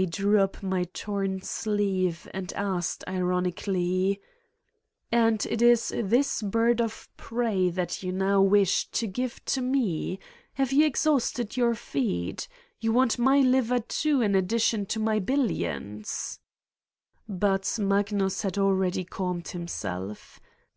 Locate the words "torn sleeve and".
0.94-2.52